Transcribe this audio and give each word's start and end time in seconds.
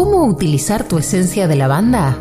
¿Cómo 0.00 0.26
utilizar 0.26 0.86
tu 0.86 0.96
esencia 0.96 1.48
de 1.48 1.56
lavanda? 1.56 2.16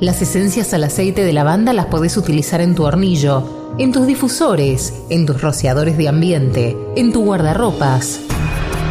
Las 0.00 0.20
esencias 0.22 0.74
al 0.74 0.82
aceite 0.82 1.22
de 1.22 1.32
lavanda 1.32 1.72
las 1.72 1.86
podés 1.86 2.16
utilizar 2.16 2.60
en 2.60 2.74
tu 2.74 2.82
hornillo, 2.82 3.76
en 3.78 3.92
tus 3.92 4.08
difusores, 4.08 4.92
en 5.08 5.24
tus 5.24 5.40
rociadores 5.40 5.96
de 5.96 6.08
ambiente, 6.08 6.76
en 6.96 7.12
tu 7.12 7.24
guardarropas. 7.24 8.18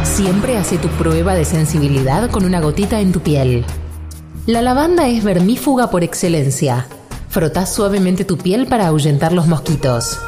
Siempre 0.04 0.56
hace 0.56 0.78
tu 0.78 0.88
prueba 0.88 1.34
de 1.34 1.44
sensibilidad 1.44 2.30
con 2.30 2.46
una 2.46 2.62
gotita 2.62 3.02
en 3.02 3.12
tu 3.12 3.20
piel. 3.20 3.66
La 4.46 4.62
lavanda 4.62 5.08
es 5.08 5.22
vermífuga 5.22 5.90
por 5.90 6.02
excelencia. 6.02 6.86
Frotás 7.28 7.74
suavemente 7.74 8.24
tu 8.24 8.38
piel 8.38 8.66
para 8.66 8.86
ahuyentar 8.86 9.34
los 9.34 9.46
mosquitos. 9.46 10.18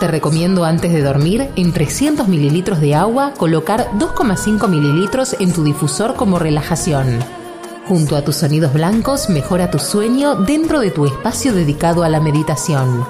Te 0.00 0.06
recomiendo 0.06 0.64
antes 0.64 0.92
de 0.92 1.02
dormir, 1.02 1.50
en 1.56 1.72
300 1.72 2.28
mililitros 2.28 2.80
de 2.80 2.94
agua, 2.94 3.32
colocar 3.36 3.90
2,5 3.98 4.68
mililitros 4.68 5.34
en 5.40 5.52
tu 5.52 5.64
difusor 5.64 6.14
como 6.14 6.38
relajación. 6.38 7.18
Junto 7.88 8.14
a 8.14 8.22
tus 8.22 8.36
sonidos 8.36 8.72
blancos, 8.72 9.28
mejora 9.28 9.72
tu 9.72 9.80
sueño 9.80 10.36
dentro 10.36 10.78
de 10.78 10.92
tu 10.92 11.04
espacio 11.04 11.52
dedicado 11.52 12.04
a 12.04 12.08
la 12.08 12.20
meditación. 12.20 13.04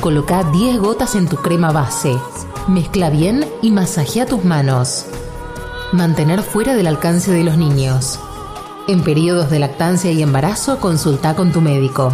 Coloca 0.00 0.44
10 0.44 0.78
gotas 0.78 1.16
en 1.16 1.26
tu 1.26 1.38
crema 1.38 1.72
base. 1.72 2.16
Mezcla 2.68 3.10
bien 3.10 3.44
y 3.60 3.72
masajea 3.72 4.26
tus 4.26 4.44
manos. 4.44 5.06
Mantener 5.92 6.42
fuera 6.42 6.76
del 6.76 6.86
alcance 6.86 7.32
de 7.32 7.42
los 7.42 7.56
niños. 7.56 8.20
En 8.86 9.02
periodos 9.02 9.50
de 9.50 9.58
lactancia 9.58 10.12
y 10.12 10.22
embarazo, 10.22 10.78
consulta 10.78 11.34
con 11.34 11.50
tu 11.50 11.60
médico. 11.60 12.12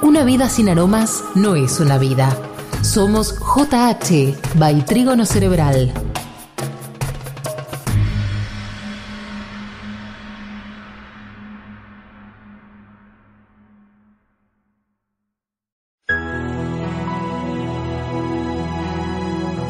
Una 0.00 0.22
vida 0.22 0.48
sin 0.48 0.68
aromas 0.68 1.24
no 1.34 1.56
es 1.56 1.80
una 1.80 1.98
vida. 1.98 2.36
Somos 2.82 3.38
JH 3.38 4.34
by 4.54 4.84
Trígono 4.84 5.26
Cerebral. 5.26 5.92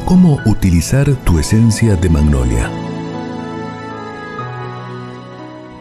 ¿Cómo 0.05 0.39
utilizar 0.45 1.13
tu 1.25 1.37
esencia 1.37 1.95
de 1.95 2.09
magnolia? 2.09 2.71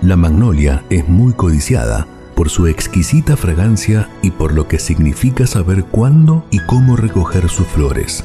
La 0.03 0.17
magnolia 0.17 0.85
es 0.91 1.09
muy 1.09 1.33
codiciada 1.33 2.07
por 2.41 2.49
su 2.49 2.69
exquisita 2.69 3.37
fragancia 3.37 4.09
y 4.23 4.31
por 4.31 4.55
lo 4.55 4.67
que 4.67 4.79
significa 4.79 5.47
saber 5.47 5.85
cuándo 5.85 6.43
y 6.51 6.59
cómo 6.61 6.97
recoger 6.97 7.51
sus 7.51 7.67
flores. 7.67 8.25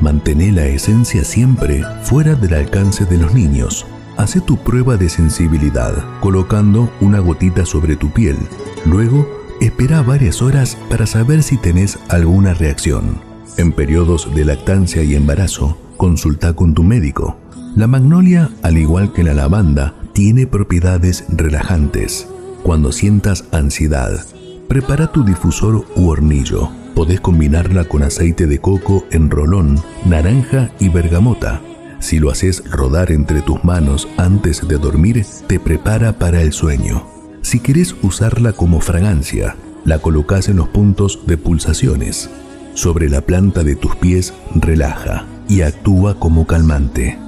Mantén 0.00 0.54
la 0.54 0.66
esencia 0.66 1.24
siempre 1.24 1.82
fuera 2.02 2.34
del 2.34 2.52
alcance 2.52 3.06
de 3.06 3.16
los 3.16 3.32
niños. 3.32 3.86
Hace 4.18 4.42
tu 4.42 4.58
prueba 4.58 4.98
de 4.98 5.08
sensibilidad 5.08 5.94
colocando 6.20 6.92
una 7.00 7.20
gotita 7.20 7.64
sobre 7.64 7.96
tu 7.96 8.12
piel. 8.12 8.36
Luego, 8.84 9.26
espera 9.62 10.02
varias 10.02 10.42
horas 10.42 10.76
para 10.90 11.06
saber 11.06 11.42
si 11.42 11.56
tenés 11.56 11.98
alguna 12.10 12.52
reacción. 12.52 13.22
En 13.56 13.72
periodos 13.72 14.28
de 14.34 14.44
lactancia 14.44 15.02
y 15.04 15.14
embarazo, 15.14 15.78
consulta 15.96 16.52
con 16.52 16.74
tu 16.74 16.82
médico. 16.82 17.38
La 17.76 17.86
magnolia, 17.86 18.50
al 18.62 18.76
igual 18.76 19.14
que 19.14 19.24
la 19.24 19.32
lavanda, 19.32 19.94
tiene 20.12 20.46
propiedades 20.46 21.24
relajantes 21.30 22.28
cuando 22.64 22.92
sientas 22.92 23.44
ansiedad, 23.52 24.24
prepara 24.68 25.12
tu 25.12 25.22
difusor 25.22 25.84
u 25.96 26.08
hornillo. 26.08 26.70
Podés 26.94 27.20
combinarla 27.20 27.84
con 27.84 28.02
aceite 28.02 28.46
de 28.46 28.58
coco 28.58 29.04
en 29.10 29.30
rolón, 29.30 29.78
naranja 30.06 30.70
y 30.80 30.88
bergamota. 30.88 31.60
Si 32.00 32.18
lo 32.18 32.30
haces 32.30 32.64
rodar 32.70 33.12
entre 33.12 33.42
tus 33.42 33.62
manos 33.64 34.08
antes 34.16 34.66
de 34.66 34.78
dormir, 34.78 35.26
te 35.46 35.60
prepara 35.60 36.18
para 36.18 36.40
el 36.40 36.54
sueño. 36.54 37.06
Si 37.42 37.60
querés 37.60 37.94
usarla 38.00 38.54
como 38.54 38.80
fragancia, 38.80 39.56
la 39.84 39.98
colocas 39.98 40.48
en 40.48 40.56
los 40.56 40.68
puntos 40.68 41.20
de 41.26 41.36
pulsaciones. 41.36 42.30
Sobre 42.72 43.10
la 43.10 43.20
planta 43.20 43.62
de 43.62 43.76
tus 43.76 43.94
pies 43.96 44.32
relaja 44.54 45.26
y 45.50 45.60
actúa 45.60 46.18
como 46.18 46.46
calmante. 46.46 47.18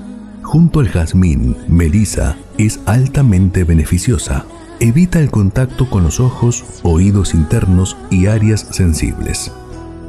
Junto 0.43 0.81
al 0.81 0.89
jazmín, 0.89 1.59
melisa 1.69 2.39
es 2.57 2.81
altamente 2.87 3.65
beneficiosa 3.65 4.47
Evita 4.79 5.21
el 5.21 5.31
contacto 5.31 5.89
con 5.89 6.03
los 6.03 6.21
ojos, 6.21 6.63
oídos 6.83 7.33
internos 7.33 7.97
y 8.11 8.27
áreas 8.27 8.67
sensibles. 8.73 9.51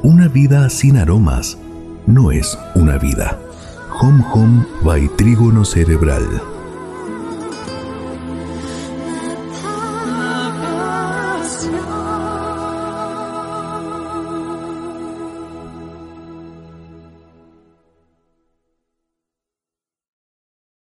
Una 0.04 0.28
vida 0.28 0.70
sin 0.70 0.98
aromas 0.98 1.58
no 2.06 2.32
es 2.32 2.60
una 2.76 2.98
vida. 2.98 3.40
Home 4.02 4.26
Home 4.34 4.66
by 4.84 5.08
Trígono 5.16 5.64
Cerebral. 5.64 6.57